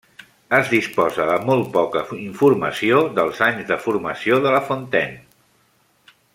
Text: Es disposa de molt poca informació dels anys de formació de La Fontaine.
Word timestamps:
Es 0.59 0.69
disposa 0.75 1.27
de 1.31 1.35
molt 1.49 1.69
poca 1.75 2.01
informació 2.21 3.03
dels 3.21 3.45
anys 3.51 3.69
de 3.73 3.79
formació 3.87 4.43
de 4.47 4.55
La 4.59 4.63
Fontaine. 4.71 5.23